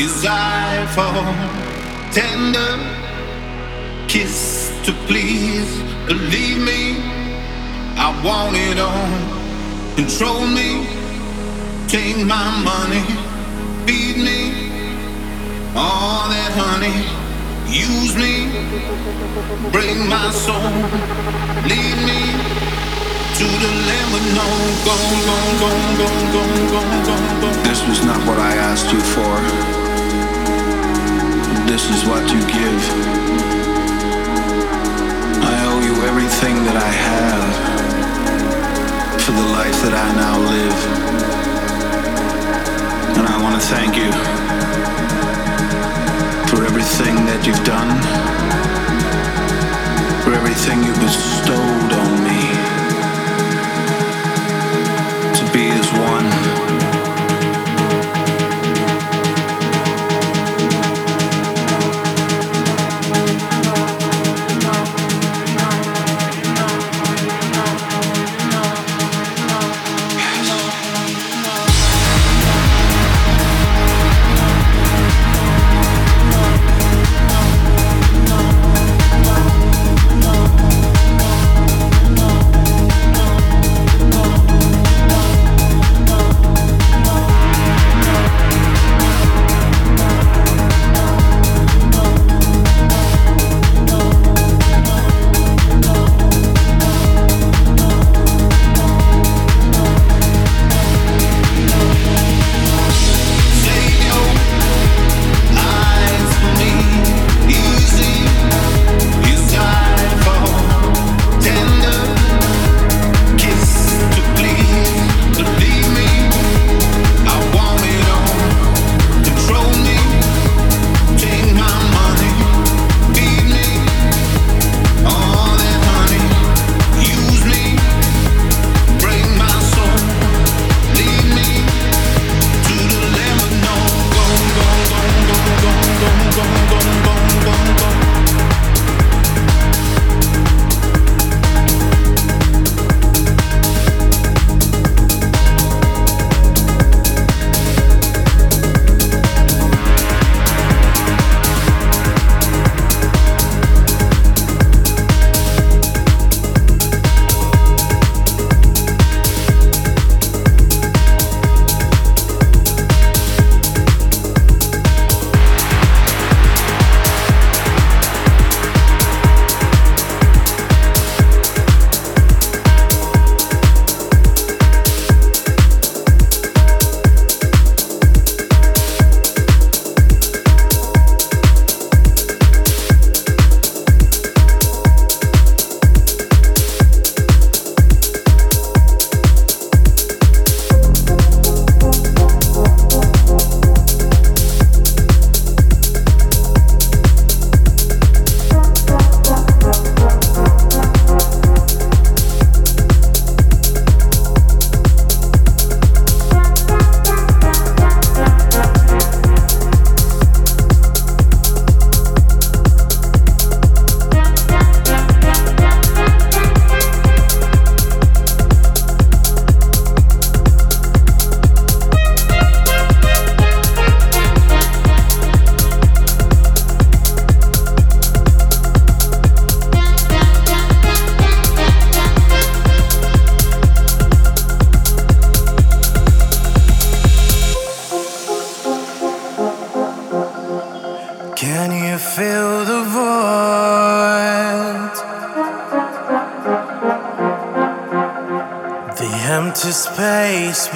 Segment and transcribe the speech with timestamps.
[0.00, 1.12] desire for
[2.10, 2.72] tender
[4.08, 5.70] kiss to please.
[6.06, 6.82] Believe me,
[8.06, 9.12] I want it all.
[10.00, 10.70] Control me,
[11.86, 13.04] take my money,
[13.86, 14.40] feed me
[15.76, 16.98] all that honey.
[17.68, 18.34] Use me,
[19.70, 20.72] bring my soul,
[21.70, 22.20] lead me
[23.38, 24.46] to the land no
[24.86, 24.96] go,
[25.28, 27.62] go, go, go, go, go, go, go.
[27.68, 29.79] This was not what I asked you for.
[31.70, 32.82] This is what you give.
[35.40, 37.52] I owe you everything that I have
[39.22, 40.78] for the life that I now live.
[43.18, 44.10] And I want to thank you
[46.50, 48.02] for everything that you've done,
[50.24, 52.29] for everything you bestowed on me.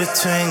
[0.04, 0.43] Between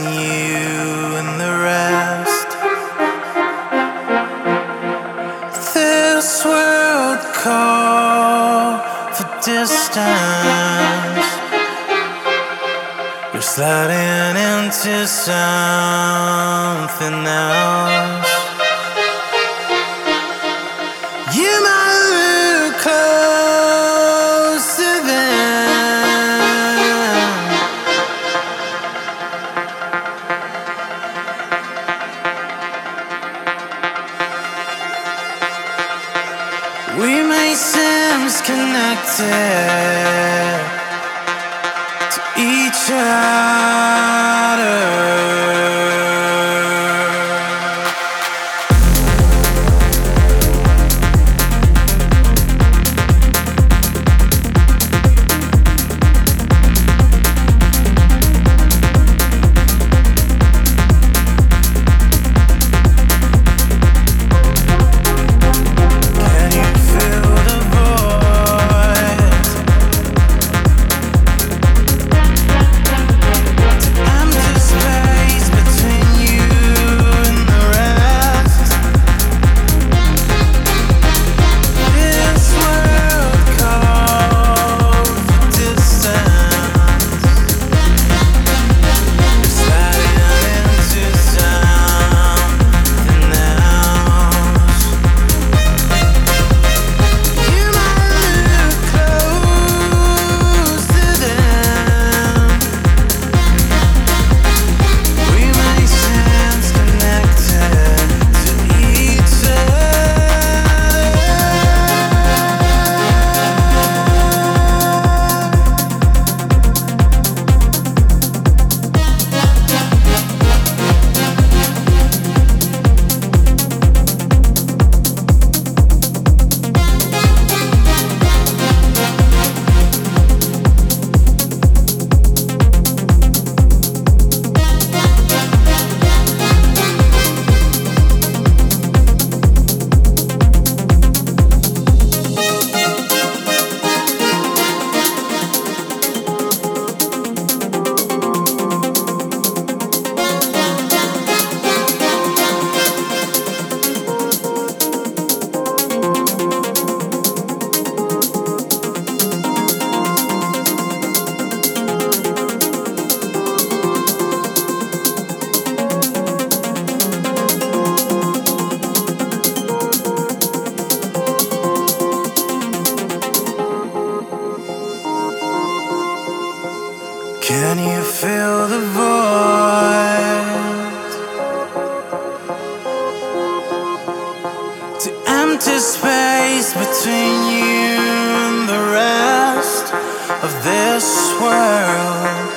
[185.04, 188.00] To empty space between you
[188.48, 189.94] and the rest
[190.42, 192.50] of this world,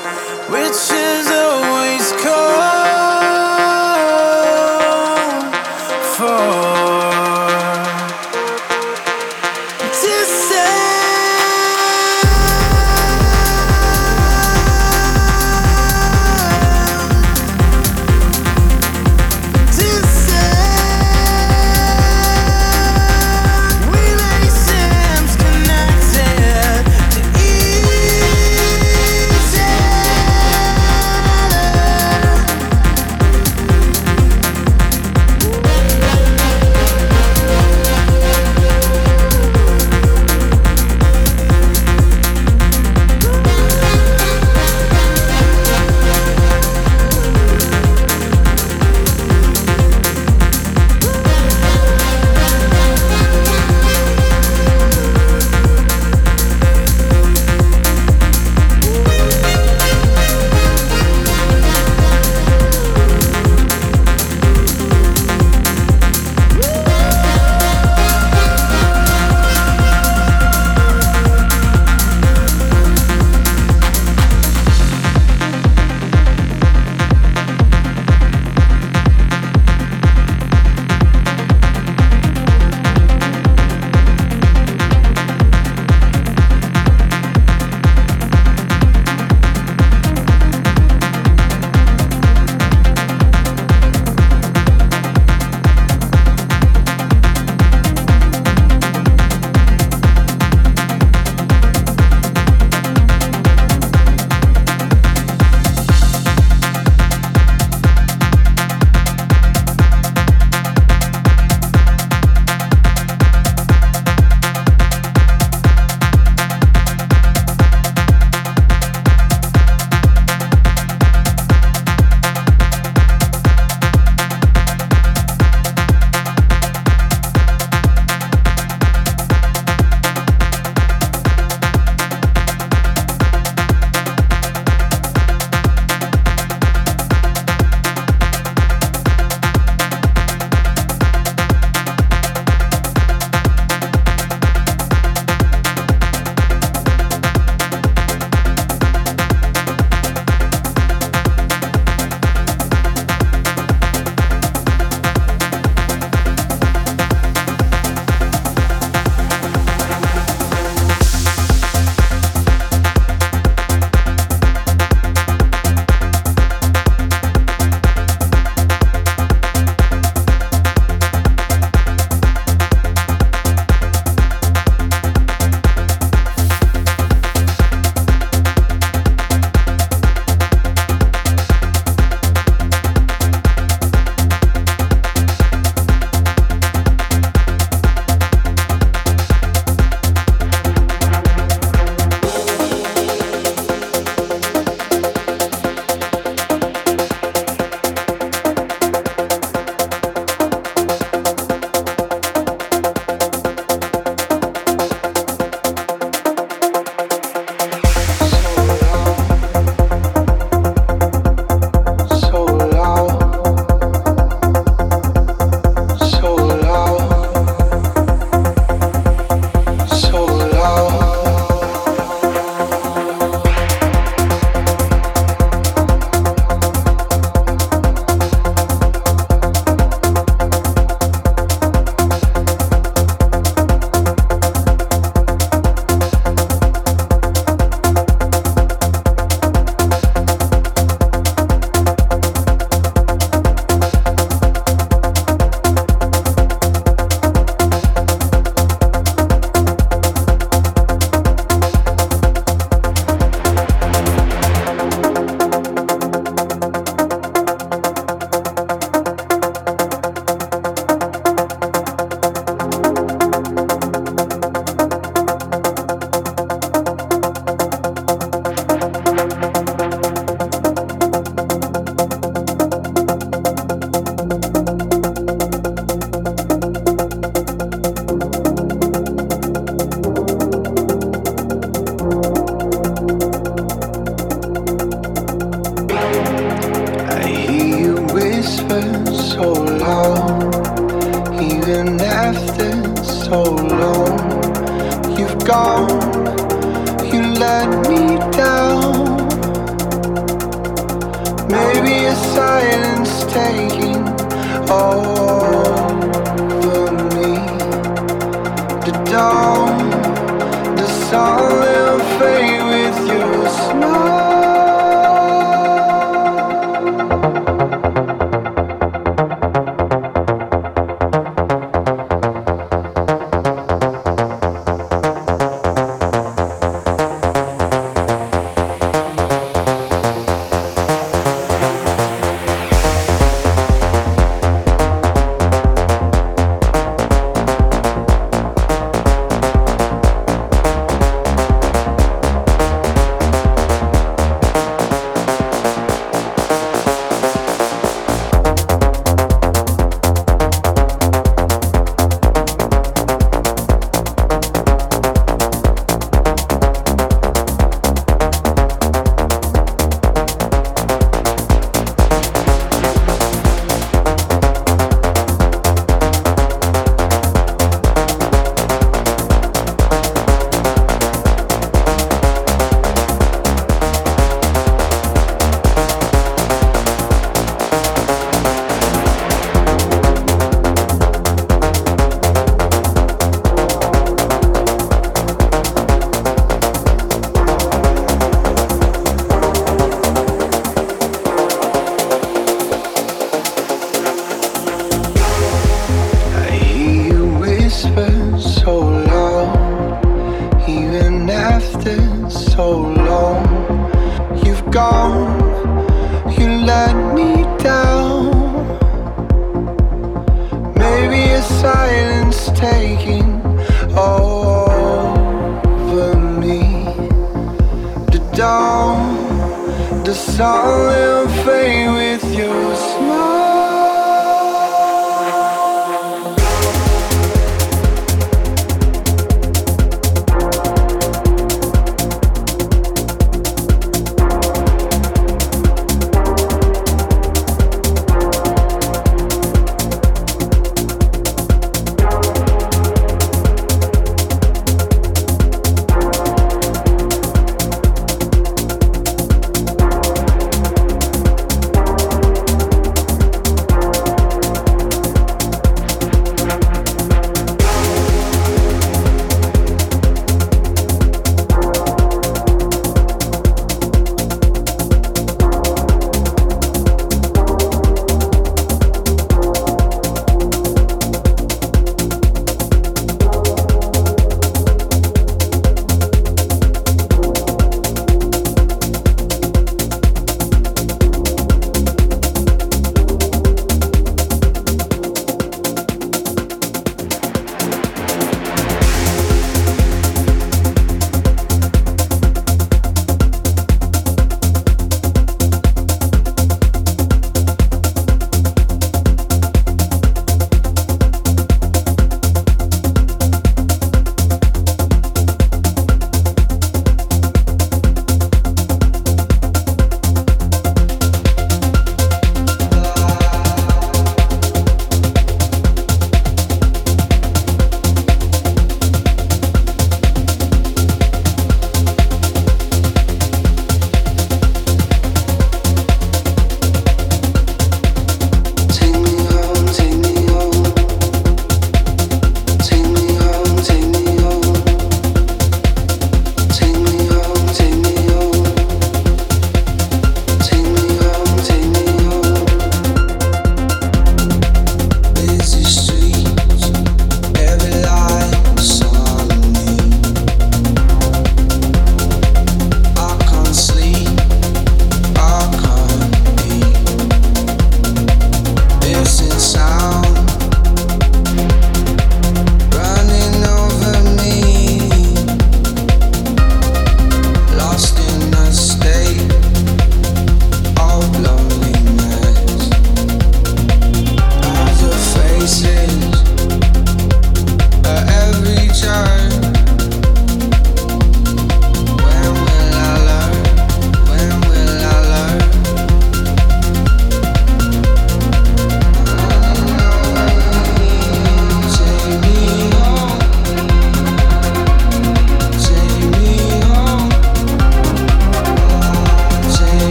[0.52, 1.45] which is a.